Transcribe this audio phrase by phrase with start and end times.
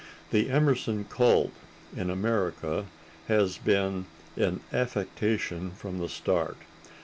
[0.31, 1.51] The Emerson cult,
[1.95, 2.87] in America,
[3.27, 6.57] has been an affectation from the start.